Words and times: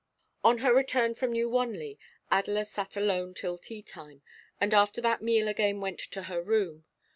On 0.43 0.57
her 0.65 0.73
return 0.73 1.13
from 1.13 1.31
New 1.31 1.47
Wanley, 1.47 1.99
Adela 2.31 2.65
sat 2.65 2.97
alone 2.97 3.35
till 3.35 3.59
tea 3.59 3.83
time, 3.83 4.23
and 4.59 4.73
after 4.73 4.99
that 4.99 5.21
meal 5.21 5.47
again 5.47 5.79
went 5.79 5.99
to 5.99 6.23
her 6.23 6.41
room. 6.41 6.85